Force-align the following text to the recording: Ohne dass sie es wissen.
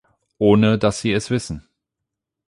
Ohne 0.39 0.79
dass 0.79 0.99
sie 1.01 1.11
es 1.13 1.29
wissen. 1.29 1.67